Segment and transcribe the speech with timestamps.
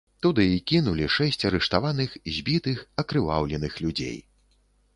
[0.25, 4.17] Туды і кінулі шэсць арыштаваных, збітых, акрываўленых людзей.